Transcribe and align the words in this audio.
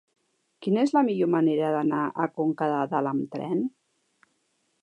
Quina 0.65 0.85
és 0.87 0.93
la 0.97 1.03
millor 1.09 1.29
manera 1.33 1.69
d'anar 1.77 2.01
a 2.07 2.27
Conca 2.39 2.73
de 2.75 2.81
Dalt 2.95 3.15
amb 3.15 3.29
tren? 3.37 3.63